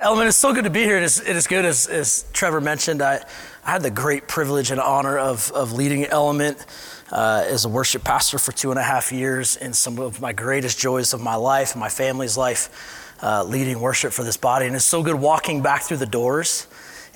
[0.00, 0.96] Element, it's so good to be here.
[0.96, 3.00] It is, it is good, as, as Trevor mentioned.
[3.00, 3.24] I,
[3.64, 6.66] I had the great privilege and honor of, of leading Element
[7.12, 10.32] uh, as a worship pastor for two and a half years in some of my
[10.32, 14.66] greatest joys of my life, my family's life, uh, leading worship for this body.
[14.66, 16.66] And it's so good walking back through the doors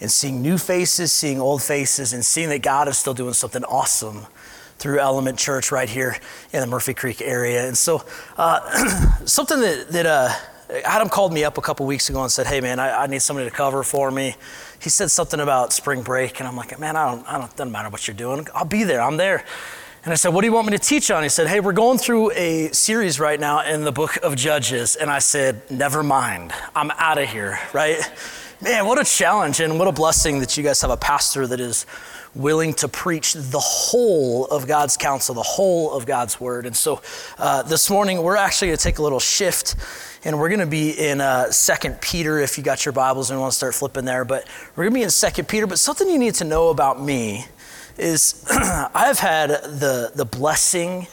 [0.01, 3.65] and seeing new faces, seeing old faces, and seeing that God is still doing something
[3.65, 4.25] awesome
[4.79, 6.17] through Element Church right here
[6.53, 7.67] in the Murphy Creek area.
[7.67, 8.05] And so,
[8.37, 10.31] uh, something that, that uh,
[10.85, 13.22] Adam called me up a couple weeks ago and said, "Hey, man, I, I, need
[13.22, 14.36] somebody to cover for me."
[14.81, 17.54] He said something about spring break, and I'm like, "Man, I don't, I don't.
[17.57, 18.46] Doesn't matter what you're doing.
[18.54, 19.00] I'll be there.
[19.00, 19.44] I'm there."
[20.04, 21.72] And I said, "What do you want me to teach on?" He said, "Hey, we're
[21.72, 26.03] going through a series right now in the book of Judges." And I said, "Never
[26.03, 26.53] mind.
[26.77, 27.99] I'm out of here." Right?
[28.61, 31.61] Man, what a challenge and what a blessing that you guys have a pastor that
[31.61, 31.86] is
[32.34, 36.66] willing to preach the whole of God's counsel, the whole of God's word.
[36.66, 37.00] And so
[37.39, 39.77] uh, this morning, we're actually going to take a little shift
[40.25, 43.39] and we're going to be in uh, Second Peter if you got your Bibles and
[43.41, 44.25] want to start flipping there.
[44.25, 45.66] But we're going to be in Second Peter.
[45.66, 47.47] But something you need to know about me
[47.97, 51.06] is I've had the, the blessing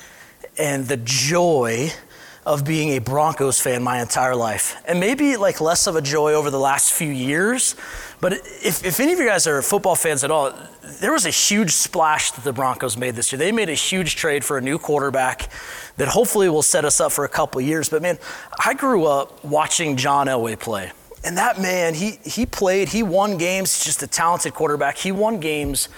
[0.57, 1.91] and the joy
[2.45, 4.81] of being a Broncos fan my entire life.
[4.87, 7.75] And maybe like less of a joy over the last few years.
[8.21, 10.53] But if, if any of you guys are football fans at all,
[11.01, 13.39] there was a huge splash that the Broncos made this year.
[13.39, 15.51] They made a huge trade for a new quarterback
[15.97, 17.89] that hopefully will set us up for a couple years.
[17.89, 18.17] But man,
[18.63, 20.91] I grew up watching John Elway play.
[21.23, 24.97] And that man, he, he played, he won games, just a talented quarterback.
[24.97, 25.89] He won games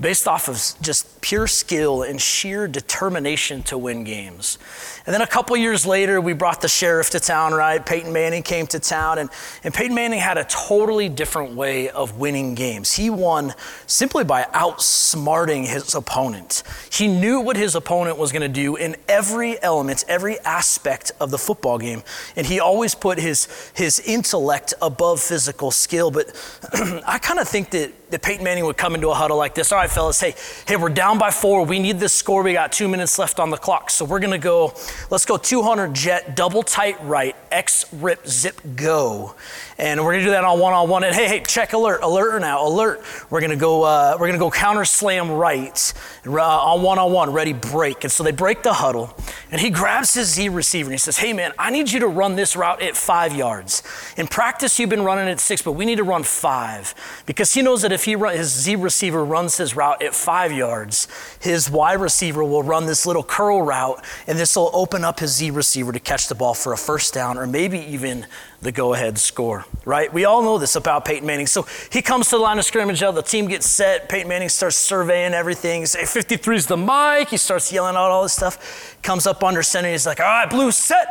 [0.00, 4.58] based off of just pure skill and sheer determination to win games.
[5.06, 7.84] And then a couple years later, we brought the sheriff to town, right?
[7.84, 9.28] Peyton Manning came to town, and,
[9.62, 12.92] and Peyton Manning had a totally different way of winning games.
[12.92, 13.52] He won
[13.86, 16.62] simply by outsmarting his opponent.
[16.90, 21.30] He knew what his opponent was going to do in every element, every aspect of
[21.30, 22.02] the football game,
[22.34, 26.10] and he always put his, his intellect above physical skill.
[26.10, 26.28] But
[27.06, 29.72] I kind of think that that Peyton Manning would come into a huddle like this.
[29.72, 30.36] All right, fellas, hey,
[30.68, 31.66] hey, we're down by four.
[31.66, 32.44] We need this score.
[32.44, 33.90] We got two minutes left on the clock.
[33.90, 34.72] So we're gonna go,
[35.10, 39.36] let's go 200 jet, double tight right, X rip zip go.
[39.78, 41.04] And we're gonna do that on one on one.
[41.04, 43.00] And hey, hey, check alert, alert now, alert.
[43.30, 45.92] We're gonna go, uh, we're gonna go counter slam right
[46.26, 48.02] uh, on one on one, ready break.
[48.02, 49.16] And so they break the huddle,
[49.52, 52.08] and he grabs his Z receiver and he says, Hey man, I need you to
[52.08, 53.84] run this route at five yards.
[54.16, 56.92] In practice, you've been running at six, but we need to run five
[57.24, 60.50] because he knows that if he run, his Z receiver runs his route at five
[60.50, 61.06] yards,
[61.40, 65.36] his Y receiver will run this little curl route, and this will open up his
[65.36, 68.26] Z receiver to catch the ball for a first down or maybe even
[68.62, 70.10] the go ahead score, right?
[70.10, 71.46] We all know this about Peyton Manning.
[71.46, 74.08] So he comes to the line of scrimmage, uh, the team gets set.
[74.08, 75.84] Peyton Manning starts surveying everything.
[75.84, 77.28] Say 53 is the Mike.
[77.28, 78.96] He starts yelling out all this stuff.
[79.02, 79.90] Comes up under center.
[79.90, 81.06] He's like, all right, blue, set.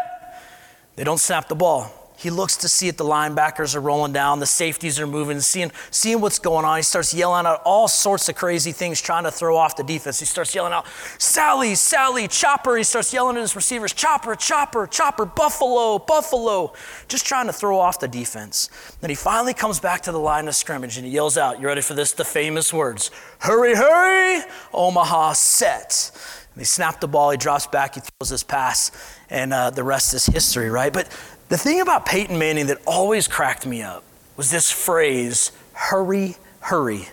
[0.95, 2.02] They don't snap the ball.
[2.23, 5.73] He looks to see if the linebackers are rolling down, the safeties are moving, seeing,
[5.91, 6.77] seeing what's going on.
[6.77, 10.19] He starts yelling out all sorts of crazy things, trying to throw off the defense.
[10.19, 12.77] He starts yelling out, Sally, Sally, Chopper.
[12.77, 16.71] He starts yelling at his receivers, Chopper, Chopper, Chopper, Buffalo, Buffalo,
[17.09, 18.69] just trying to throw off the defense.
[19.01, 21.67] Then he finally comes back to the line of scrimmage and he yells out, You
[21.67, 22.13] ready for this?
[22.13, 26.11] The famous words Hurry, hurry, Omaha, set.
[26.53, 28.91] And they snap the ball, he drops back, he throws his pass,
[29.29, 30.93] and uh, the rest is history, right?
[30.93, 31.09] But
[31.53, 34.03] the thing about Peyton Manning that always cracked me up
[34.35, 37.07] was this phrase, hurry, hurry.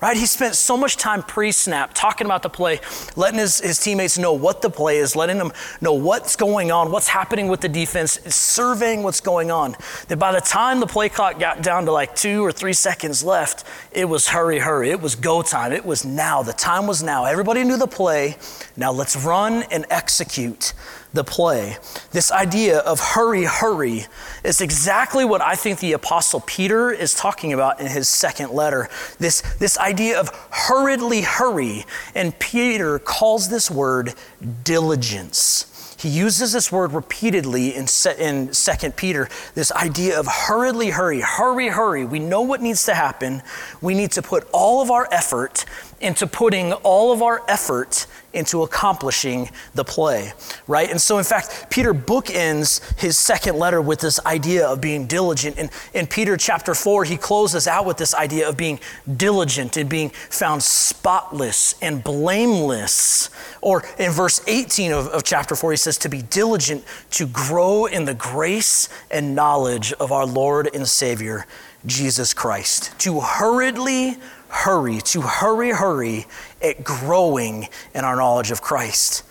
[0.00, 0.16] Right?
[0.16, 2.80] He spent so much time pre snap talking about the play,
[3.14, 6.90] letting his, his teammates know what the play is, letting them know what's going on,
[6.90, 9.76] what's happening with the defense, surveying what's going on.
[10.08, 13.22] That by the time the play clock got down to like two or three seconds
[13.22, 13.62] left,
[13.92, 14.90] it was hurry, hurry.
[14.90, 15.70] It was go time.
[15.70, 16.42] It was now.
[16.42, 17.26] The time was now.
[17.26, 18.38] Everybody knew the play.
[18.76, 20.74] Now let's run and execute
[21.18, 21.76] the play.
[22.12, 24.06] This idea of hurry, hurry
[24.44, 28.88] is exactly what I think the Apostle Peter is talking about in his second letter.
[29.18, 31.84] This, this idea of hurriedly hurry.
[32.14, 34.14] And Peter calls this word
[34.62, 35.74] diligence.
[35.98, 37.86] He uses this word repeatedly in,
[38.20, 42.04] in 2 Peter, this idea of hurriedly hurry, hurry, hurry.
[42.04, 43.42] We know what needs to happen.
[43.82, 45.64] We need to put all of our effort
[46.00, 48.06] into putting all of our effort
[48.38, 50.32] into accomplishing the play,
[50.66, 50.90] right?
[50.90, 55.58] And so, in fact, Peter bookends his second letter with this idea of being diligent.
[55.58, 58.80] And in Peter chapter 4, he closes out with this idea of being
[59.16, 63.30] diligent and being found spotless and blameless.
[63.60, 67.86] Or in verse 18 of, of chapter 4, he says, to be diligent to grow
[67.86, 71.46] in the grace and knowledge of our Lord and Savior,
[71.86, 72.98] Jesus Christ.
[73.00, 74.16] To hurriedly
[74.48, 76.26] hurry, to hurry, hurry
[76.62, 79.24] at growing in our knowledge of Christ.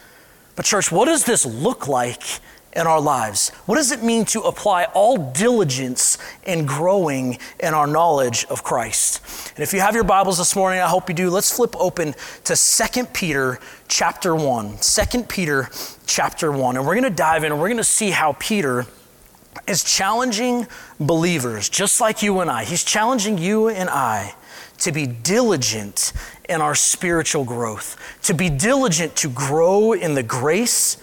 [0.56, 2.24] But, church, what does this look like
[2.78, 3.50] in our lives?
[3.66, 9.52] What does it mean to apply all diligence in growing in our knowledge of Christ?
[9.56, 12.14] And if you have your Bibles this morning, I hope you do, let's flip open
[12.44, 14.78] to 2 Peter chapter 1.
[14.78, 15.70] 2 Peter
[16.06, 16.78] chapter 1.
[16.78, 18.86] And we're going to dive in and we're going to see how Peter
[19.68, 20.68] is challenging
[21.00, 22.64] believers, just like you and I.
[22.64, 24.36] He's challenging you and I
[24.80, 26.14] to be diligent
[26.48, 30.98] in our spiritual growth, to be diligent to grow in the grace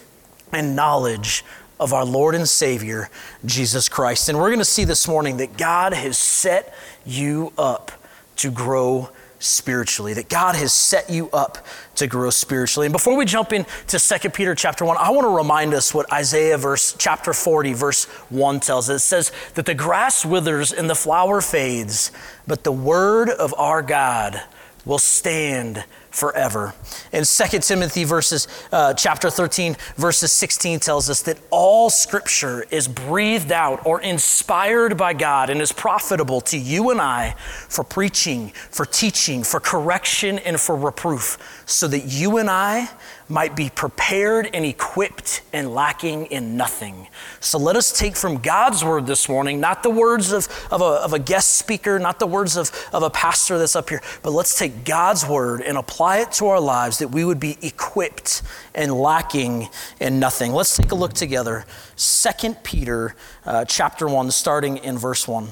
[0.52, 1.44] and knowledge
[1.80, 3.10] of our Lord and Savior,
[3.44, 4.28] Jesus Christ.
[4.28, 6.72] And we're going to see this morning that God has set
[7.04, 7.90] you up
[8.36, 9.10] to grow
[9.44, 12.86] spiritually, that God has set you up to grow spiritually.
[12.86, 16.10] And before we jump into 2 Peter chapter 1, I want to remind us what
[16.12, 19.02] Isaiah verse chapter 40 verse 1 tells us.
[19.02, 22.10] It says that the grass withers and the flower fades,
[22.46, 24.40] but the word of our God
[24.84, 26.74] will stand forever.
[27.12, 32.86] In 2 Timothy verses uh, chapter 13 verses 16 tells us that all scripture is
[32.86, 37.34] breathed out or inspired by God and is profitable to you and I
[37.68, 42.88] for preaching, for teaching, for correction and for reproof so that you and I
[43.28, 47.08] might be prepared and equipped and lacking in nothing.
[47.40, 50.84] So let us take from God's word this morning, not the words of, of, a,
[50.84, 54.32] of a guest speaker, not the words of, of a pastor that's up here, but
[54.32, 58.42] let's take God's word and apply it to our lives that we would be equipped
[58.74, 59.68] and lacking
[60.00, 60.52] in nothing.
[60.52, 61.64] Let's take a look together.
[61.96, 63.14] 2 Peter
[63.46, 65.48] uh, chapter 1, starting in verse 1.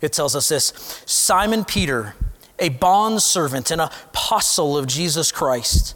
[0.00, 2.14] It tells us this Simon Peter,
[2.58, 5.94] a bondservant and apostle of Jesus Christ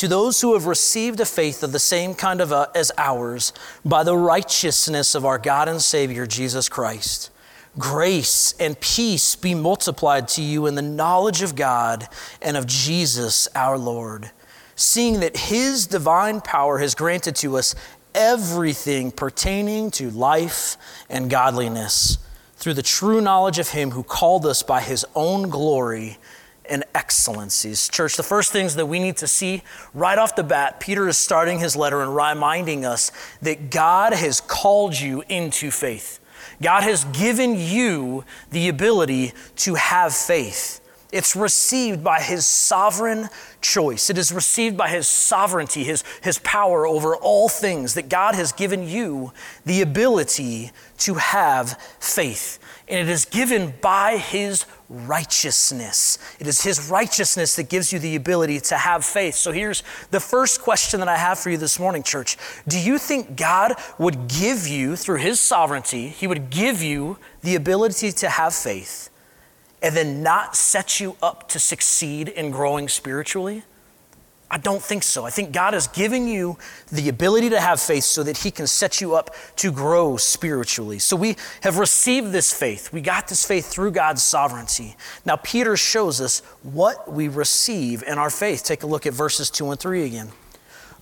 [0.00, 3.52] to those who have received a faith of the same kind of uh, as ours
[3.84, 7.30] by the righteousness of our God and Savior Jesus Christ.
[7.78, 12.08] Grace and peace be multiplied to you in the knowledge of God
[12.40, 14.30] and of Jesus our Lord,
[14.74, 17.74] seeing that his divine power has granted to us
[18.14, 20.78] everything pertaining to life
[21.10, 22.16] and godliness
[22.56, 26.16] through the true knowledge of him who called us by his own glory
[26.70, 27.88] and excellencies.
[27.88, 29.62] Church, the first things that we need to see
[29.92, 33.12] right off the bat, Peter is starting his letter and reminding us
[33.42, 36.20] that God has called you into faith.
[36.62, 40.80] God has given you the ability to have faith.
[41.12, 43.28] It's received by his sovereign
[43.60, 44.10] choice.
[44.10, 48.52] It is received by his sovereignty, his, his power over all things, that God has
[48.52, 49.32] given you
[49.66, 52.59] the ability to have faith.
[52.90, 56.18] And it is given by his righteousness.
[56.40, 59.36] It is His righteousness that gives you the ability to have faith.
[59.36, 62.36] So here's the first question that I have for you this morning, church.
[62.66, 67.54] Do you think God would give you, through His sovereignty, He would give you the
[67.54, 69.10] ability to have faith
[69.80, 73.62] and then not set you up to succeed in growing spiritually?
[74.52, 75.24] I don't think so.
[75.24, 76.58] I think God is giving you
[76.90, 80.98] the ability to have faith so that He can set you up to grow spiritually.
[80.98, 82.92] So we have received this faith.
[82.92, 84.96] We got this faith through God's sovereignty.
[85.24, 88.64] Now, Peter shows us what we receive in our faith.
[88.64, 90.32] Take a look at verses 2 and 3 again.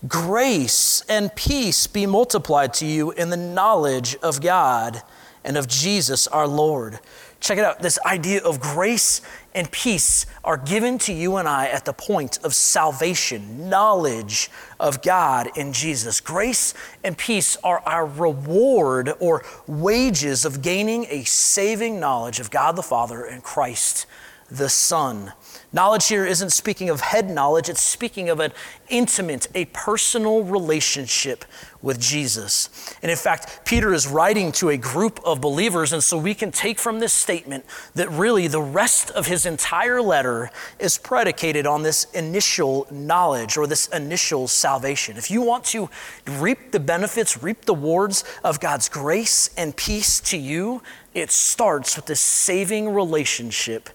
[0.07, 5.03] Grace and peace be multiplied to you in the knowledge of God
[5.43, 7.01] and of Jesus our Lord.
[7.41, 7.81] Check it out.
[7.81, 9.21] This idea of grace
[9.55, 14.51] and peace are given to you and I at the point of salvation, knowledge
[14.81, 16.21] of God in Jesus.
[16.21, 16.75] Grace
[17.05, 22.83] and peace are our reward or wages of gaining a saving knowledge of God the
[22.83, 24.07] Father and Christ
[24.51, 25.33] the Son.
[25.73, 28.53] Knowledge here isn't speaking of head knowledge, it's speaking of an
[28.89, 31.45] intimate, a personal relationship
[31.81, 32.95] with Jesus.
[33.03, 36.51] And in fact, Peter is writing to a group of believers, and so we can
[36.51, 41.83] take from this statement that really the rest of his entire letter is predicated on
[41.83, 45.17] this initial knowledge or this initial salvation.
[45.17, 45.89] If you want to
[46.27, 50.83] reap the benefits, reap the rewards of God's grace and peace to you,
[51.15, 53.89] it starts with this saving relationship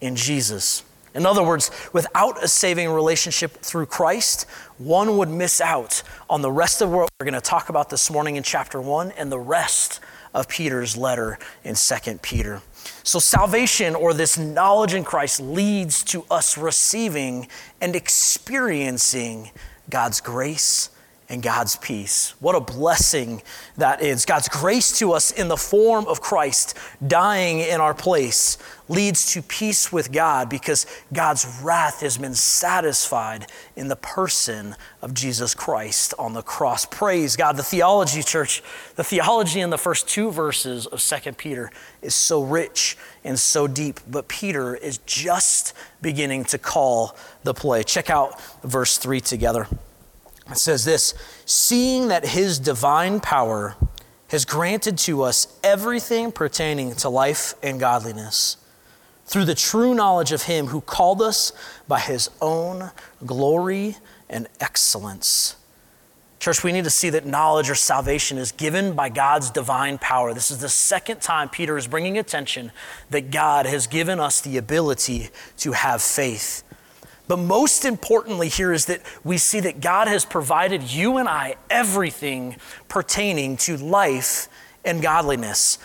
[0.00, 0.82] in Jesus.
[1.16, 4.46] In other words, without a saving relationship through Christ,
[4.76, 8.10] one would miss out on the rest of what we're going to talk about this
[8.10, 10.00] morning in chapter 1 and the rest
[10.34, 12.60] of Peter's letter in 2 Peter.
[13.02, 17.48] So, salvation or this knowledge in Christ leads to us receiving
[17.80, 19.50] and experiencing
[19.88, 20.90] God's grace
[21.28, 22.34] and God's peace.
[22.38, 23.42] What a blessing
[23.76, 24.24] that is.
[24.24, 29.42] God's grace to us in the form of Christ dying in our place leads to
[29.42, 36.14] peace with God because God's wrath has been satisfied in the person of Jesus Christ
[36.18, 36.86] on the cross.
[36.86, 37.56] Praise God.
[37.56, 38.62] The theology, church,
[38.94, 43.66] the theology in the first two verses of 2 Peter is so rich and so
[43.66, 47.82] deep, but Peter is just beginning to call the play.
[47.82, 49.66] Check out verse 3 together.
[50.50, 53.76] It says this Seeing that his divine power
[54.28, 58.56] has granted to us everything pertaining to life and godliness
[59.24, 61.52] through the true knowledge of him who called us
[61.88, 62.90] by his own
[63.24, 63.96] glory
[64.28, 65.56] and excellence.
[66.38, 70.32] Church, we need to see that knowledge or salvation is given by God's divine power.
[70.32, 72.70] This is the second time Peter is bringing attention
[73.10, 76.62] that God has given us the ability to have faith.
[77.28, 81.56] But most importantly, here is that we see that God has provided you and I
[81.68, 82.56] everything
[82.88, 84.48] pertaining to life
[84.84, 85.78] and godliness.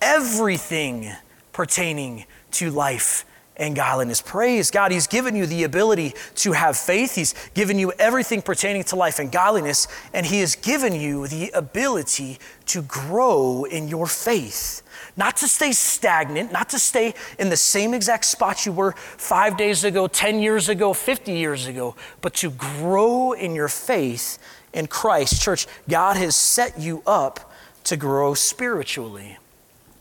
[0.00, 1.10] Everything
[1.52, 3.24] pertaining to life
[3.56, 4.20] and godliness.
[4.20, 4.92] Praise God.
[4.92, 7.14] He's given you the ability to have faith.
[7.14, 11.50] He's given you everything pertaining to life and godliness, and He has given you the
[11.50, 14.82] ability to grow in your faith.
[15.16, 19.56] Not to stay stagnant, not to stay in the same exact spot you were five
[19.56, 24.38] days ago, 10 years ago, 50 years ago, but to grow in your faith
[24.72, 25.40] in Christ.
[25.40, 27.52] Church, God has set you up
[27.84, 29.38] to grow spiritually.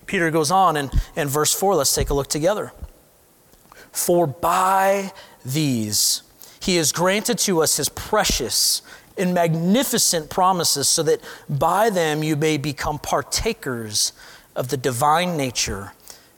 [0.08, 1.76] Peter goes on in, in verse 4.
[1.76, 2.72] Let's take a look together.
[3.92, 5.12] For by
[5.46, 6.24] these
[6.60, 8.82] he has granted to us his precious
[9.18, 14.14] and magnificent promises, so that by them you may become partakers
[14.56, 15.94] of the divine nature,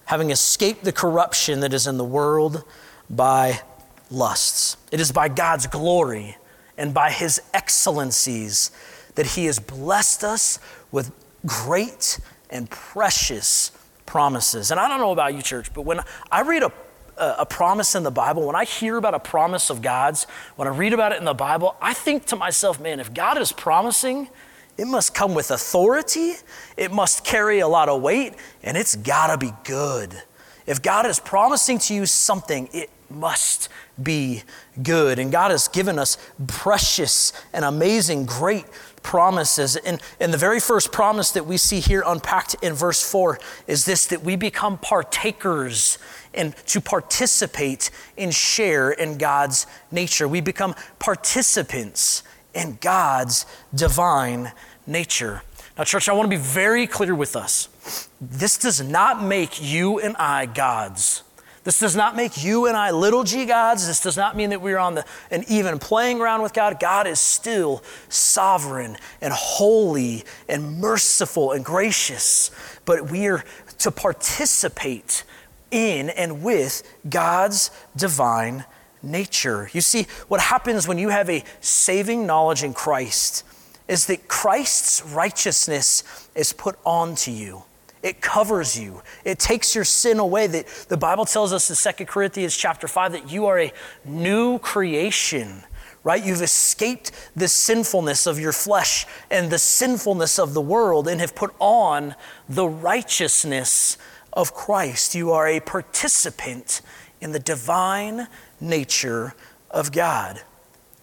[0.06, 2.64] having escaped the corruption that is in the world
[3.10, 3.62] by
[4.10, 4.78] lusts.
[4.92, 6.38] It is by God's glory
[6.78, 8.72] and by his excellencies
[9.16, 10.60] that he has blessed us
[10.92, 11.12] with
[11.46, 12.20] great
[12.50, 13.72] and precious
[14.06, 14.72] promises.
[14.72, 16.72] And I don't know about you, church, but when I read a
[17.18, 20.72] a, promise in the Bible, when I hear about a promise of God's, when I
[20.72, 24.30] read about it in the Bible, I think to myself, man, if God is promising,
[24.78, 26.34] it must come with authority,
[26.78, 30.22] it must carry a lot of weight, and it's gotta be good.
[30.66, 33.70] If God is promising to you something, it must
[34.02, 34.44] be
[34.82, 35.20] good.
[35.20, 36.18] And God has given us
[36.48, 38.66] precious and amazing, great
[39.04, 39.76] promises.
[39.76, 43.86] And, and the very first promise that we see here unpacked in verse 4 is
[43.86, 45.98] this that we become partakers
[46.34, 50.28] and to participate and share in God's nature.
[50.28, 52.24] We become participants
[52.56, 54.52] in God's divine
[54.88, 55.44] nature.
[55.78, 58.10] Now, church, I want to be very clear with us.
[58.22, 61.24] This does not make you and I gods.
[61.66, 63.88] This does not make you and I little g gods.
[63.88, 66.80] This does not mean that we're on the, an even playing ground with God.
[66.80, 72.52] God is still sovereign and holy and merciful and gracious.
[72.86, 73.44] But we are
[73.80, 75.24] to participate
[75.72, 78.64] in and with God's divine
[79.06, 79.70] nature.
[79.74, 83.44] You see, what happens when you have a saving knowledge in Christ
[83.88, 87.64] is that Christ's righteousness is put onto you.
[88.02, 89.02] It covers you.
[89.24, 90.48] It takes your sin away.
[90.48, 94.60] That the Bible tells us in 2 Corinthians chapter 5 that you are a new
[94.60, 95.64] creation,
[96.04, 96.24] right?
[96.24, 101.34] You've escaped the sinfulness of your flesh and the sinfulness of the world and have
[101.34, 102.14] put on
[102.48, 103.98] the righteousness
[104.34, 105.16] of Christ.
[105.16, 106.82] You are a participant
[107.22, 108.28] in the divine
[108.60, 109.34] nature
[109.72, 110.42] of God.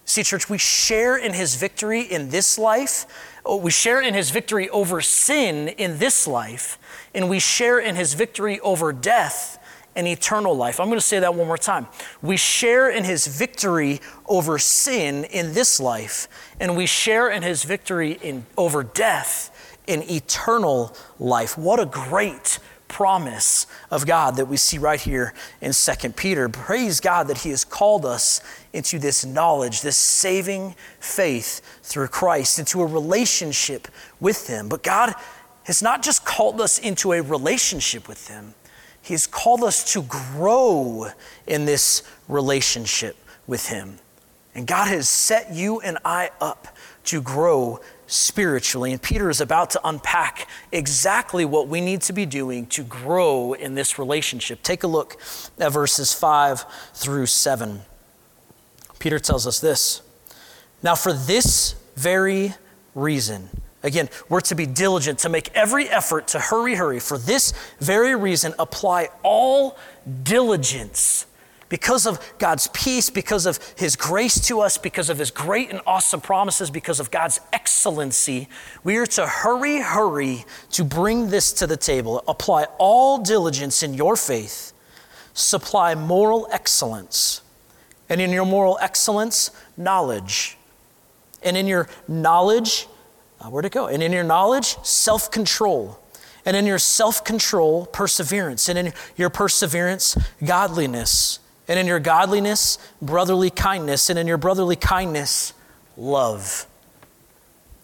[0.05, 3.05] See, church, we share in his victory in this life.
[3.45, 6.77] Oh, we share in his victory over sin in this life,
[7.13, 9.59] and we share in his victory over death
[9.95, 10.79] and eternal life.
[10.79, 11.87] I'm going to say that one more time.
[12.21, 16.27] We share in his victory over sin in this life,
[16.59, 21.57] and we share in his victory in, over death in eternal life.
[21.57, 22.59] What a great
[22.93, 26.47] promise of God that we see right here in 2 Peter.
[26.47, 28.39] Praise God that He has called us
[28.71, 33.87] into this knowledge, this saving faith through Christ, into a relationship
[34.19, 34.69] with Him.
[34.69, 35.15] But God
[35.63, 38.53] has not just called us into a relationship with Him,
[39.01, 41.07] He has called us to grow
[41.47, 43.97] in this relationship with Him.
[44.53, 46.67] And God has set you and I up
[47.05, 48.91] to grow spiritually.
[48.91, 53.53] And Peter is about to unpack exactly what we need to be doing to grow
[53.53, 54.63] in this relationship.
[54.63, 55.19] Take a look
[55.59, 57.81] at verses 5 through 7.
[58.99, 60.01] Peter tells us this
[60.81, 62.53] Now, for this very
[62.95, 63.49] reason,
[63.83, 67.01] Again, we're to be diligent, to make every effort to hurry, hurry.
[67.01, 69.77] For this very reason, apply all
[70.23, 71.25] diligence
[71.73, 75.81] because of God's peace, because of His grace to us, because of His great and
[75.87, 78.47] awesome promises, because of God's excellency,
[78.83, 82.23] we are to hurry, hurry to bring this to the table.
[82.27, 84.71] Apply all diligence in your faith,
[85.33, 87.41] supply moral excellence,
[88.07, 90.59] and in your moral excellence, knowledge.
[91.41, 92.87] And in your knowledge,
[93.41, 93.87] uh, where'd it go?
[93.87, 95.99] And in your knowledge, self control.
[96.45, 98.69] And in your self control, perseverance.
[98.69, 100.15] And in your perseverance,
[100.45, 105.53] godliness and in your godliness, brotherly kindness, and in your brotherly kindness,
[105.97, 106.67] love.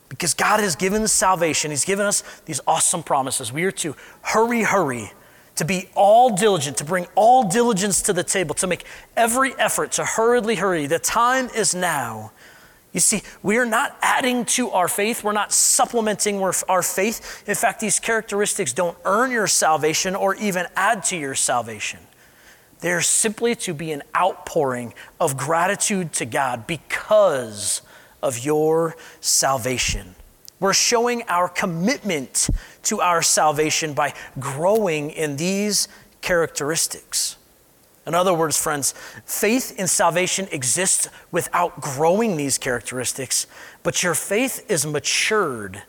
[0.10, 3.54] Because God has given salvation, He's given us these awesome promises.
[3.54, 5.12] We are to hurry, hurry,
[5.56, 9.92] to be all diligent, to bring all diligence to the table, to make every effort
[9.94, 10.88] to hurriedly hurry.
[10.88, 12.32] The time is now.
[12.92, 15.24] You see, we are not adding to our faith.
[15.24, 17.44] We're not supplementing our faith.
[17.48, 22.00] In fact, these characteristics don't earn your salvation or even add to your salvation.
[22.82, 27.82] They're simply to be an outpouring of gratitude to God because
[28.22, 30.16] of your salvation.
[30.60, 32.50] We're showing our commitment
[32.84, 35.88] to our salvation by growing in these
[36.22, 37.38] characteristics.
[38.06, 38.94] In other words, friends,
[39.26, 43.46] faith in salvation exists without growing these characteristics,
[43.84, 45.84] but your faith is matured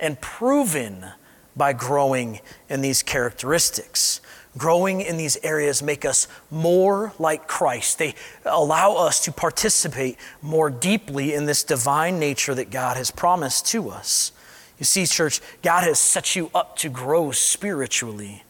[0.00, 1.06] and proven
[1.54, 4.20] by growing in these characteristics.
[4.56, 7.98] Growing in these areas make us more like Christ.
[7.98, 13.66] They allow us to participate more deeply in this divine nature that God has promised
[13.68, 14.32] to us.
[14.78, 18.42] You see, church, God has set you up to grow spiritually.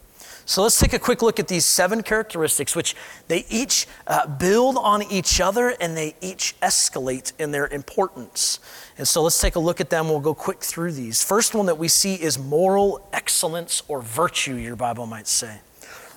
[0.45, 2.97] So let's take a quick look at these seven characteristics, which
[3.29, 8.59] they each uh, build on each other and they each escalate in their importance.
[8.99, 10.09] And so let's take a look at them.
[10.09, 11.23] We'll go quick through these.
[11.23, 15.61] First one that we see is moral excellence or virtue, your Bible might say.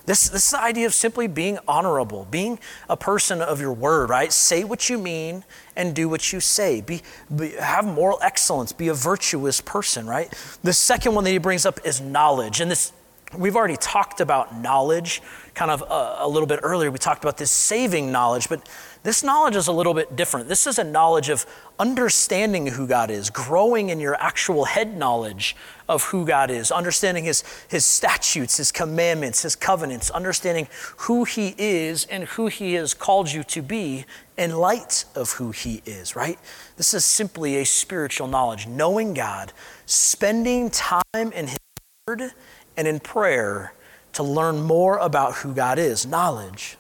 [0.06, 2.60] This, this is the idea of simply being honorable, being
[2.90, 4.32] a person of your word, right?
[4.32, 5.44] Say what you mean
[5.76, 6.82] and do what you say.
[6.82, 7.02] Be,
[7.36, 10.32] be, have moral excellence, be a virtuous person, right?
[10.64, 12.62] The second one that he brings up is knowledge.
[12.62, 12.94] And this
[13.38, 15.22] We've already talked about knowledge
[15.56, 16.92] kind of a, a, little bit earlier.
[16.92, 18.68] We talked about this saving knowledge, but
[19.06, 20.48] this knowledge is a little bit different.
[20.48, 21.46] This is a knowledge of
[21.78, 25.56] understanding who God is, growing in your actual head knowledge
[25.88, 31.54] of who God is, understanding his, his statutes, his commandments, his covenants, understanding who he
[31.56, 34.06] is and who he has called you to be
[34.40, 36.40] in light of who he is, right?
[36.78, 39.54] This is simply a spiritual knowledge, knowing God,
[39.86, 41.60] spending time in his
[42.08, 42.32] word
[42.76, 43.76] and in prayer
[44.14, 46.78] to learn more about who God is, knowledge.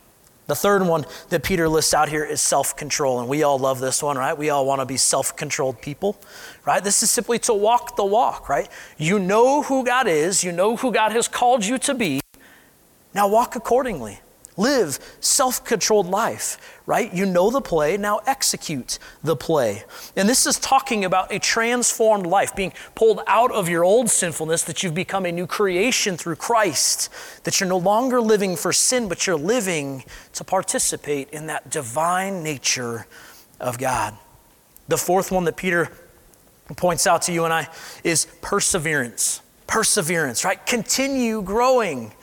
[0.47, 3.19] The third one that Peter lists out here is self control.
[3.19, 4.37] And we all love this one, right?
[4.37, 6.17] We all want to be self controlled people,
[6.65, 6.83] right?
[6.83, 8.69] This is simply to walk the walk, right?
[8.97, 12.21] You know who God is, you know who God has called you to be.
[13.13, 14.19] Now walk accordingly.
[14.57, 17.13] Live self controlled life, right?
[17.13, 19.83] You know the play, now execute the play.
[20.15, 24.63] And this is talking about a transformed life, being pulled out of your old sinfulness,
[24.63, 27.09] that you've become a new creation through Christ,
[27.43, 32.41] that you're no longer living for sin, but you're living to participate in that divine
[32.41, 33.07] nature
[33.59, 34.17] of God.
[34.87, 35.91] The fourth one that Peter
[36.77, 37.67] points out to you and I
[38.03, 39.41] is perseverance.
[39.67, 40.63] Perseverance, right?
[40.65, 42.13] Continue growing.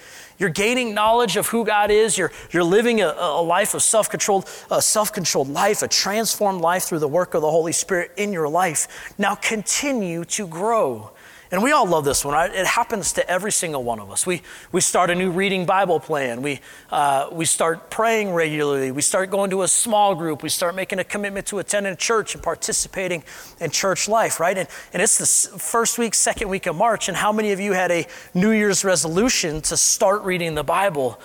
[0.42, 2.18] You're gaining knowledge of who God is.
[2.18, 6.60] You're, you're living a, a life of self controlled, a self controlled life, a transformed
[6.60, 9.14] life through the work of the Holy Spirit in your life.
[9.18, 11.12] Now continue to grow.
[11.52, 12.50] And we all love this one, right?
[12.52, 14.26] It happens to every single one of us.
[14.26, 14.40] We,
[14.72, 16.40] we start a new reading Bible plan.
[16.40, 16.60] We,
[16.90, 18.90] uh, we start praying regularly.
[18.90, 20.42] We start going to a small group.
[20.42, 23.22] We start making a commitment to attending church and participating
[23.60, 24.56] in church life, right?
[24.56, 27.08] And, and it's the first week, second week of March.
[27.08, 31.20] And how many of you had a New Year's resolution to start reading the Bible?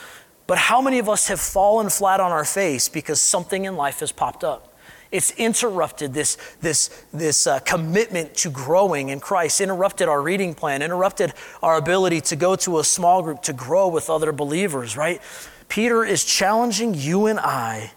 [0.46, 4.02] But how many of us have fallen flat on our face because something in life
[4.02, 4.77] has popped up?
[5.12, 10.82] It's interrupted this, this, this uh, commitment to growing in Christ, interrupted our reading plan,
[10.82, 15.22] interrupted our ability to go to a small group to grow with other believers, right?
[15.70, 17.92] Peter is challenging you and I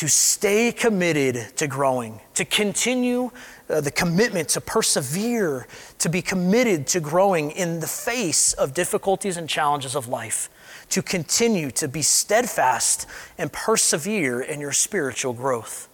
[0.00, 3.30] to stay committed to growing, to continue
[3.68, 5.66] uh, the commitment to persevere,
[5.98, 10.48] to be committed to growing in the face of difficulties and challenges of life,
[10.88, 15.89] to continue to be steadfast and persevere in your spiritual growth.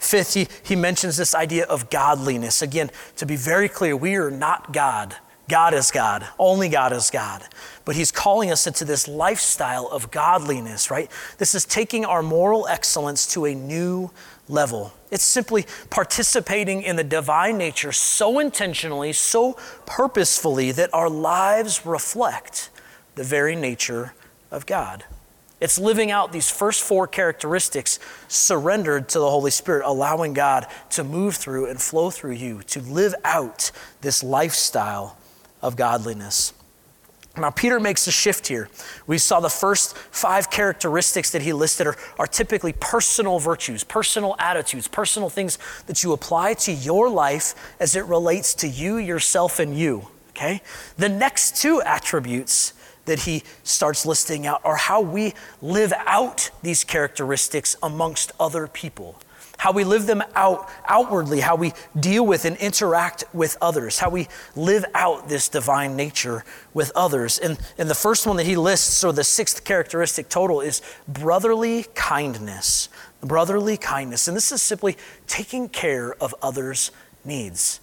[0.00, 2.62] Fifth, he, he mentions this idea of godliness.
[2.62, 5.14] Again, to be very clear, we are not God.
[5.46, 6.26] God is God.
[6.38, 7.42] Only God is God.
[7.84, 11.10] But he's calling us into this lifestyle of godliness, right?
[11.36, 14.10] This is taking our moral excellence to a new
[14.48, 14.92] level.
[15.10, 22.70] It's simply participating in the divine nature so intentionally, so purposefully that our lives reflect
[23.16, 24.14] the very nature
[24.50, 25.04] of God.
[25.60, 31.04] It's living out these first four characteristics surrendered to the Holy Spirit, allowing God to
[31.04, 33.70] move through and flow through you to live out
[34.00, 35.18] this lifestyle
[35.60, 36.54] of godliness.
[37.36, 38.68] Now, Peter makes a shift here.
[39.06, 44.34] We saw the first five characteristics that he listed are, are typically personal virtues, personal
[44.38, 49.60] attitudes, personal things that you apply to your life as it relates to you, yourself,
[49.60, 50.08] and you.
[50.30, 50.60] Okay?
[50.96, 52.72] The next two attributes
[53.10, 59.20] that he starts listing out are how we live out these characteristics amongst other people.
[59.60, 64.08] how we live them out outwardly, how we deal with and interact with others, how
[64.08, 66.42] we live out this divine nature
[66.72, 67.36] with others.
[67.38, 71.84] And, and the first one that he lists, or the sixth characteristic total, is brotherly
[71.94, 72.88] kindness.
[73.20, 74.28] Brotherly kindness.
[74.28, 74.96] And this is simply
[75.26, 76.90] taking care of others'
[77.22, 77.80] needs.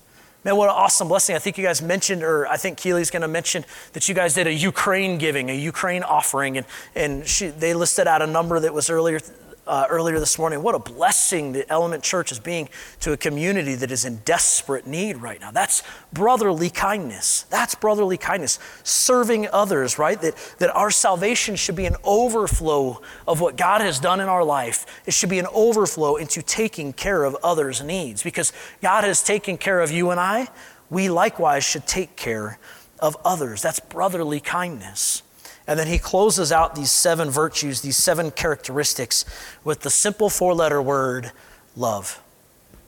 [0.47, 1.35] Man, what an awesome blessing.
[1.35, 4.33] I think you guys mentioned, or I think Keely's going to mention that you guys
[4.33, 8.57] did a Ukraine giving, a Ukraine offering, and, and she, they listed out a number
[8.57, 9.19] that was earlier
[9.67, 10.63] uh, earlier this morning.
[10.63, 12.69] What a blessing the Element Church is being
[13.01, 15.51] to a community that is in desperate need right now.
[15.51, 17.43] That's brotherly kindness.
[17.49, 18.59] That's brotherly kindness.
[18.83, 20.19] Serving others, right?
[20.21, 24.43] That, that our salvation should be an overflow of what God has done in our
[24.43, 24.85] life.
[25.05, 29.57] It should be an overflow into taking care of others' needs because God has taken
[29.57, 30.47] care of you and I.
[30.89, 32.59] We likewise should take care
[32.99, 33.61] of others.
[33.61, 35.23] That's brotherly kindness.
[35.67, 39.25] And then he closes out these seven virtues, these seven characteristics,
[39.63, 41.31] with the simple four letter word
[41.75, 42.21] love.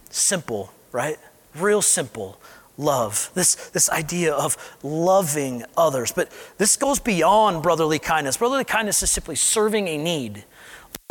[0.10, 1.18] Simple, right?
[1.56, 2.40] Real simple.
[2.78, 3.30] Love.
[3.34, 6.14] This, this idea of loving others.
[6.14, 8.38] But this goes beyond brotherly kindness.
[8.38, 10.46] Brotherly kindness is simply serving a need.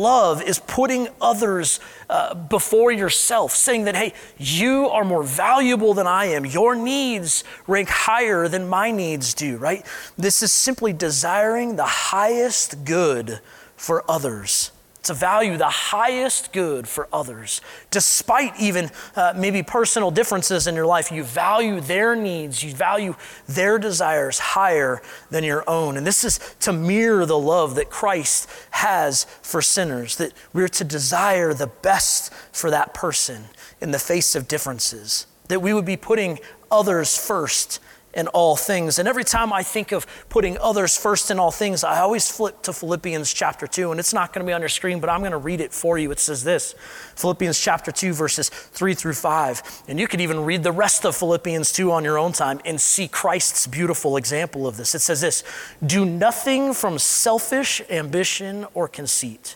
[0.01, 6.07] Love is putting others uh, before yourself, saying that, hey, you are more valuable than
[6.07, 6.45] I am.
[6.45, 9.85] Your needs rank higher than my needs do, right?
[10.17, 13.41] This is simply desiring the highest good
[13.75, 14.71] for others
[15.03, 17.61] to value the highest good for others.
[17.89, 23.15] Despite even uh, maybe personal differences in your life, you value their needs, you value
[23.47, 25.97] their desires higher than your own.
[25.97, 30.83] And this is to mirror the love that Christ has for sinners, that we're to
[30.83, 33.45] desire the best for that person
[33.81, 36.39] in the face of differences, that we would be putting
[36.71, 37.79] others first
[38.13, 38.97] in all things.
[38.97, 42.61] And every time I think of putting others first in all things, I always flip
[42.63, 43.91] to Philippians chapter 2.
[43.91, 45.73] And it's not going to be on your screen, but I'm going to read it
[45.73, 46.11] for you.
[46.11, 46.73] It says this
[47.15, 49.83] Philippians chapter 2, verses 3 through 5.
[49.87, 52.81] And you could even read the rest of Philippians 2 on your own time and
[52.81, 54.95] see Christ's beautiful example of this.
[54.95, 55.43] It says this
[55.85, 59.55] Do nothing from selfish ambition or conceit,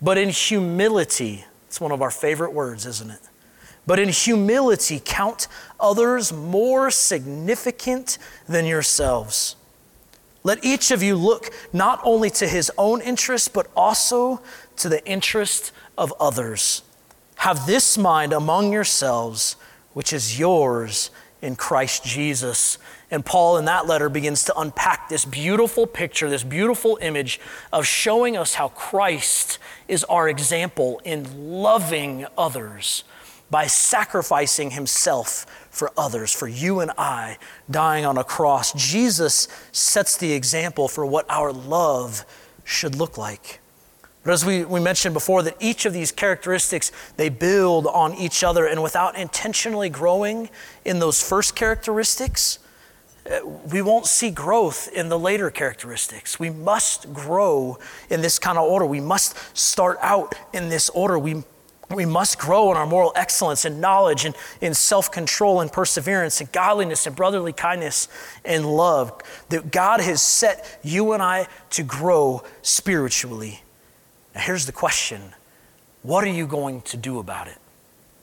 [0.00, 1.44] but in humility.
[1.66, 3.20] It's one of our favorite words, isn't it?
[3.88, 5.48] But in humility count
[5.80, 9.56] others more significant than yourselves.
[10.44, 14.42] Let each of you look not only to his own interest, but also
[14.76, 16.82] to the interest of others.
[17.36, 19.56] Have this mind among yourselves,
[19.94, 22.76] which is yours in Christ Jesus.
[23.10, 27.40] And Paul, in that letter, begins to unpack this beautiful picture, this beautiful image
[27.72, 33.04] of showing us how Christ is our example in loving others
[33.50, 37.38] by sacrificing himself for others, for you and I,
[37.70, 38.72] dying on a cross.
[38.74, 42.24] Jesus sets the example for what our love
[42.64, 43.60] should look like.
[44.24, 48.44] But as we, we mentioned before, that each of these characteristics, they build on each
[48.44, 50.50] other, and without intentionally growing
[50.84, 52.58] in those first characteristics,
[53.30, 53.40] uh,
[53.72, 56.38] we won't see growth in the later characteristics.
[56.38, 57.78] We must grow
[58.10, 58.84] in this kind of order.
[58.84, 61.18] We must start out in this order.
[61.18, 61.44] We
[61.96, 66.40] we must grow in our moral excellence and knowledge and in self control and perseverance
[66.40, 68.08] and godliness and brotherly kindness
[68.44, 69.20] and love.
[69.48, 73.62] That God has set you and I to grow spiritually.
[74.34, 75.34] Now, here's the question
[76.02, 77.58] What are you going to do about it?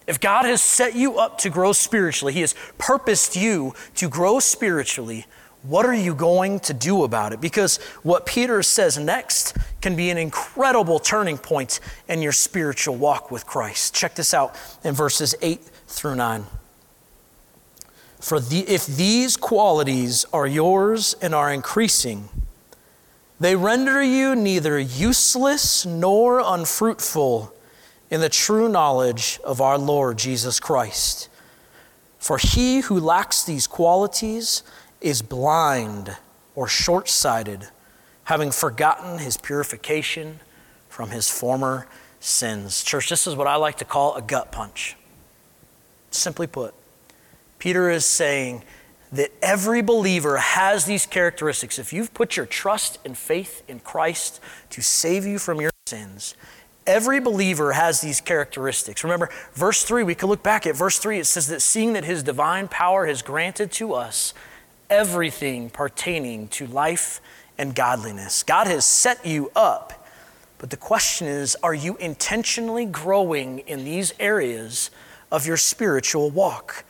[0.07, 4.39] If God has set you up to grow spiritually, He has purposed you to grow
[4.39, 5.25] spiritually,
[5.67, 7.41] what are you going to do about it?
[7.41, 13.31] Because what Peter says next can be an incredible turning point in your spiritual walk
[13.31, 13.93] with Christ.
[13.93, 16.45] Check this out in verses 8 through 9.
[18.19, 22.29] For the, if these qualities are yours and are increasing,
[23.39, 27.53] they render you neither useless nor unfruitful
[28.09, 31.29] in the true knowledge of our Lord Jesus Christ.
[32.17, 34.63] For he who lacks these qualities,
[35.01, 36.15] is blind
[36.55, 37.67] or short sighted,
[38.25, 40.39] having forgotten his purification
[40.89, 41.87] from his former
[42.19, 42.83] sins.
[42.83, 44.95] Church, this is what I like to call a gut punch.
[46.11, 46.73] Simply put,
[47.59, 48.63] Peter is saying
[49.11, 51.77] that every believer has these characteristics.
[51.77, 54.39] If you've put your trust and faith in Christ
[54.71, 56.35] to save you from your sins,
[56.87, 59.03] Every believer has these characteristics.
[59.03, 61.17] Remember, verse 3, we can look back at verse 3.
[61.17, 64.35] It says that seeing that his divine power has granted to us
[64.89, 67.21] everything pertaining to life
[67.57, 68.43] and godliness.
[68.43, 70.07] God has set you up,
[70.57, 74.91] but the question is are you intentionally growing in these areas
[75.31, 76.83] of your spiritual walk?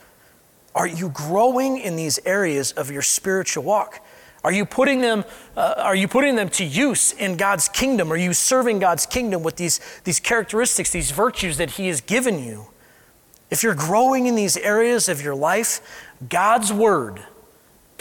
[0.74, 4.02] Are you growing in these areas of your spiritual walk?
[4.44, 5.24] Are you putting them,
[5.58, 8.12] uh, are you putting them to use in God's kingdom?
[8.14, 12.44] Are you serving God's kingdom with these, these characteristics, these virtues that He has given
[12.44, 12.68] you?
[13.50, 15.82] If you're growing in these areas of your life,
[16.30, 17.24] God's word,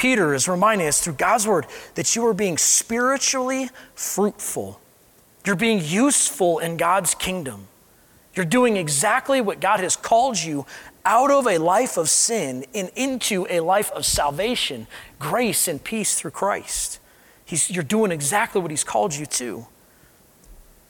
[0.04, 4.78] Peter is reminding us through God's word that you are being spiritually fruitful.
[5.46, 7.68] You're being useful in God's kingdom.
[8.34, 10.66] You're doing exactly what God has called you
[11.06, 14.88] out of a life of sin and into a life of salvation,
[15.18, 17.00] grace, and peace through Christ.
[17.46, 19.66] He's, you're doing exactly what He's called you to.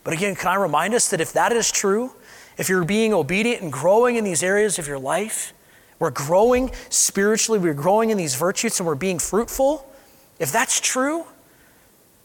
[0.02, 2.14] But again, can I remind us that if that is true,
[2.58, 5.53] if you're being obedient and growing in these areas of your life,
[5.98, 9.88] we're growing spiritually, we're growing in these virtues, and we're being fruitful,
[10.38, 11.26] if that's true,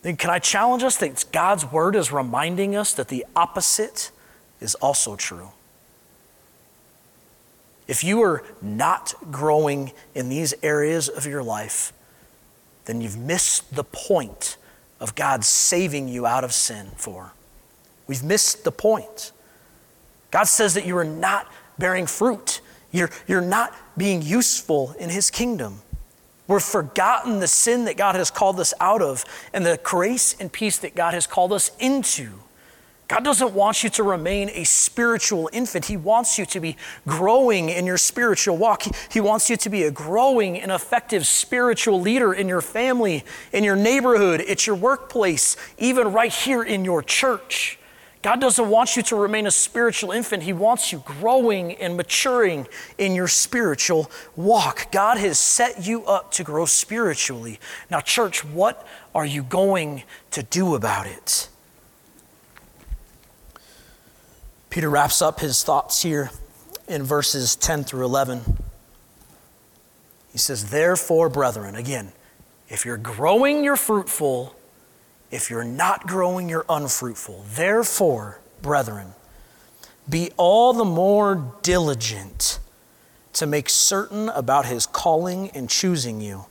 [0.02, 4.12] then can I challenge us that God's word is reminding us that the opposite
[4.60, 5.50] is also true?
[7.88, 11.92] If you are not growing in these areas of your life,
[12.86, 14.58] then you've missed the point
[15.00, 17.34] of God saving you out of sin for.
[18.08, 19.32] We've missed the point.
[20.32, 22.62] God says that you are not bearing fruit.
[22.92, 25.82] You're, you're not being useful in His kingdom.
[26.48, 29.24] We've forgotten the sin that God has called us out of
[29.54, 32.32] and the grace and peace that God has called us into.
[33.10, 35.86] God doesn't want you to remain a spiritual infant.
[35.86, 38.84] He wants you to be growing in your spiritual walk.
[39.12, 43.64] He, wants you to be a growing and effective spiritual leader in your family, in
[43.64, 47.79] your neighborhood, at your workplace, even right here in your church.
[48.22, 50.44] God doesn't want you to remain a spiritual infant.
[50.44, 54.92] He wants you growing and maturing in your spiritual walk.
[54.92, 57.60] God has set you up to grow spiritually.
[57.90, 61.48] Now, church, what are you going to do about it?
[64.70, 66.30] Peter wraps up his thoughts here
[66.90, 68.58] in verses 10 through 11.
[70.34, 72.12] He says, Therefore, brethren, again,
[72.68, 74.56] if you're growing, you're fruitful.
[75.32, 77.46] If you're not growing, you're unfruitful.
[77.50, 79.14] Therefore, brethren,
[80.10, 82.60] be all the more diligent
[83.34, 86.46] to make certain about his calling and choosing you.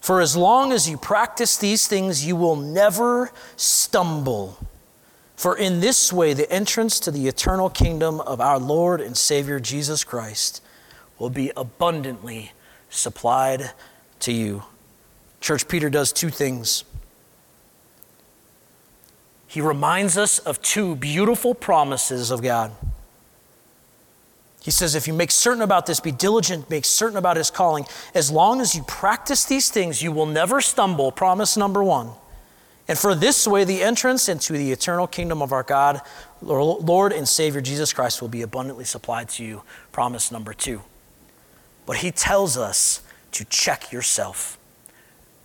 [0.00, 4.58] For as long as you practice these things, you will never stumble.
[5.36, 9.60] For in this way, the entrance to the eternal kingdom of our Lord and Savior
[9.60, 10.62] Jesus Christ
[11.18, 12.52] will be abundantly
[12.88, 13.72] supplied
[14.20, 14.62] to you.
[15.40, 16.84] Church, Peter does two things.
[19.48, 22.70] He reminds us of two beautiful promises of God.
[24.62, 27.86] He says, if you make certain about this, be diligent, make certain about his calling.
[28.14, 31.10] As long as you practice these things, you will never stumble.
[31.10, 32.10] Promise number one.
[32.88, 36.02] And for this way, the entrance into the eternal kingdom of our God,
[36.42, 39.62] Lord and Savior Jesus Christ, will be abundantly supplied to you.
[39.92, 40.82] Promise number two.
[41.86, 44.58] But he tells us to check yourself.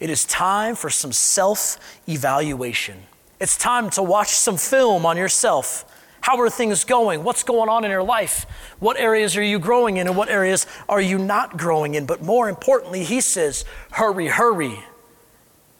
[0.02, 1.78] It is time for some self
[2.10, 3.04] evaluation.
[3.44, 5.84] It's time to watch some film on yourself.
[6.22, 7.26] How are things going?
[7.26, 8.46] What's going on in your life?
[8.80, 12.06] What areas are you growing in and what areas are you not growing in?
[12.06, 14.80] But more importantly, he says, hurry, hurry.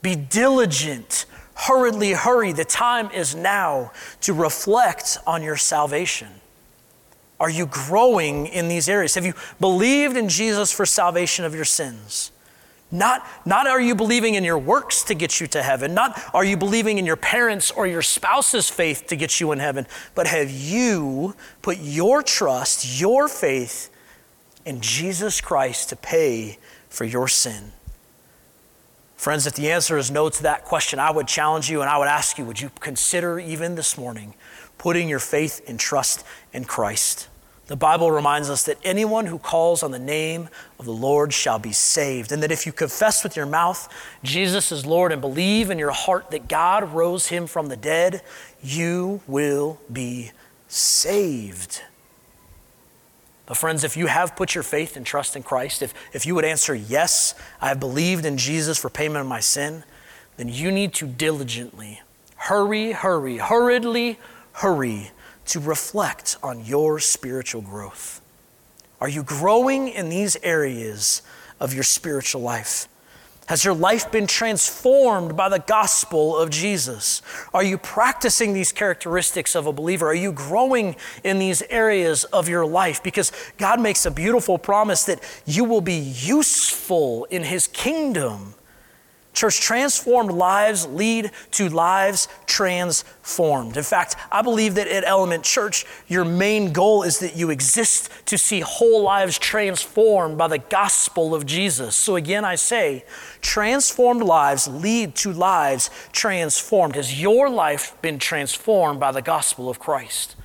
[0.02, 2.52] Be diligent hurriedly hurry.
[2.52, 6.28] The time is now to reflect on your salvation.
[7.40, 9.16] Are you growing in these areas?
[9.16, 12.33] Have you believed in Jesus for salvation of your sins?
[12.94, 16.46] Not, not are you believing in your works to get you to heaven, not are
[16.46, 20.28] you believing in your parents or your spouse's faith to get you in heaven, but
[20.28, 23.90] have you put your trust, your faith
[24.64, 27.72] in Jesus Christ to pay for your sin?
[29.16, 31.98] Friends, if the answer is no to that question, I would challenge you and I
[31.98, 34.36] would ask you would you consider even this morning
[34.78, 37.28] putting your faith and trust in Christ?
[37.68, 40.50] The Bible reminds us that anyone who calls on the name
[40.80, 43.88] of the Lord shall be saved, and that if you confess with your mouth
[44.22, 48.22] Jesus is Lord and believe in your heart that God rose him from the dead,
[48.62, 50.32] you will be
[50.68, 51.82] saved.
[53.46, 56.36] But, friends, if you have put your faith and trust in Christ, if, if you
[56.36, 59.84] would answer, Yes, I have believed in Jesus for payment of my sin,
[60.36, 62.02] then you need to diligently,
[62.36, 64.20] hurry, hurry, hurriedly,
[64.54, 65.12] hurry
[65.46, 68.22] to reflect on your spiritual growth.
[69.02, 71.22] Are you growing in these areas
[71.60, 72.88] of your spiritual life?
[73.48, 77.22] Has your life been transformed by the gospel of Jesus?
[77.54, 80.08] Are you practicing these characteristics of a believer?
[80.08, 83.04] Are you growing in these areas of your life?
[83.04, 88.56] Because God makes a beautiful promise that you will be useful in His kingdom.
[89.34, 93.76] Church, transformed lives lead to lives transformed.
[93.78, 98.10] In fact, I believe that at Element Church, your main goal is that you exist
[98.28, 101.96] to see whole lives transformed by the gospel of Jesus.
[101.96, 103.06] So again, I say,
[103.42, 106.96] transformed lives lead to lives transformed.
[106.96, 110.36] Has your life been transformed by the gospel of Christ?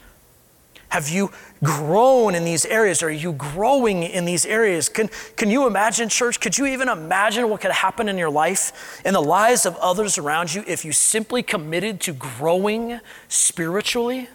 [0.89, 1.31] Have you
[1.63, 3.03] grown in these areas?
[3.03, 4.89] Are you growing in these areas?
[4.89, 6.41] Can, can you imagine, church?
[6.41, 10.17] Could you even imagine what could happen in your life and the lives of others
[10.17, 14.29] around you if you simply committed to growing spiritually?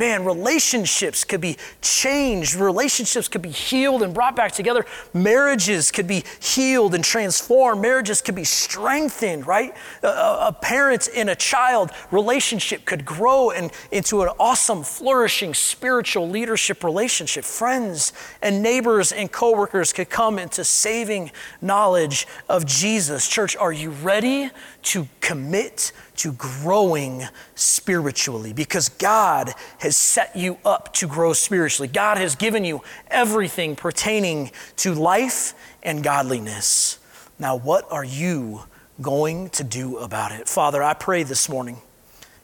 [0.00, 2.54] Man, relationships could be changed.
[2.54, 4.86] Relationships could be healed and brought back together.
[5.12, 7.82] Marriages could be healed and transformed.
[7.82, 9.74] Marriages could be strengthened, right?
[10.02, 16.26] A, a parent and a child relationship could grow and, into an awesome, flourishing spiritual
[16.26, 17.44] leadership relationship.
[17.44, 23.28] Friends and neighbors and coworkers could come into saving knowledge of Jesus.
[23.28, 24.50] Church, are you ready
[24.82, 31.88] to commit to growing spiritually because God has set you up to grow spiritually.
[31.88, 36.98] God has given you everything pertaining to life and godliness.
[37.38, 38.62] Now, what are you
[39.00, 40.48] going to do about it?
[40.48, 41.78] Father, I pray this morning.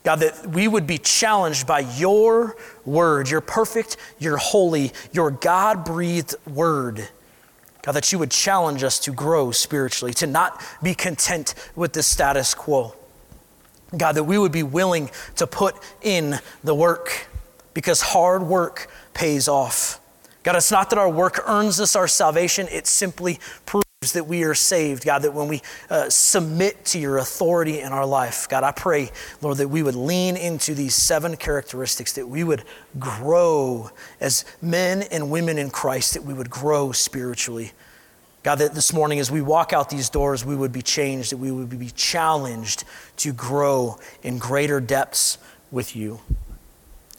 [0.04, 5.84] God, that we would be challenged by your word, your perfect, your holy, your God
[5.84, 7.08] breathed word.
[7.86, 12.02] God, that you would challenge us to grow spiritually, to not be content with the
[12.02, 12.96] status quo.
[13.96, 17.28] God, that we would be willing to put in the work
[17.74, 20.00] because hard work pays off.
[20.42, 24.42] God, it's not that our work earns us our salvation, it simply proves that we
[24.44, 25.04] are saved.
[25.04, 29.10] God, that when we uh, submit to your authority in our life, God, I pray,
[29.42, 32.64] Lord, that we would lean into these seven characteristics, that we would
[32.98, 33.90] grow
[34.20, 37.72] as men and women in Christ, that we would grow spiritually.
[38.42, 41.38] God, that this morning as we walk out these doors, we would be changed, that
[41.38, 42.84] we would be challenged
[43.16, 45.38] to grow in greater depths
[45.72, 46.20] with you.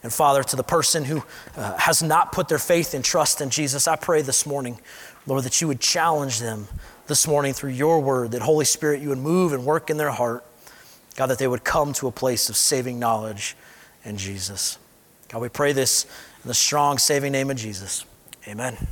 [0.03, 1.23] And Father, to the person who
[1.57, 4.79] uh, has not put their faith and trust in Jesus, I pray this morning,
[5.27, 6.67] Lord, that you would challenge them
[7.07, 10.11] this morning through your word, that Holy Spirit, you would move and work in their
[10.11, 10.43] heart.
[11.15, 13.55] God, that they would come to a place of saving knowledge
[14.05, 14.77] in Jesus.
[15.29, 16.05] God, we pray this
[16.43, 18.05] in the strong, saving name of Jesus.
[18.47, 18.87] Amen.